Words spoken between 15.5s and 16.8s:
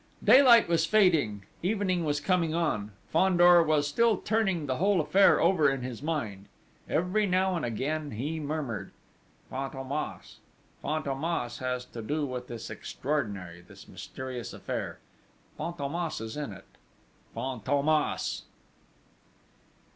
Fantômas is in it!...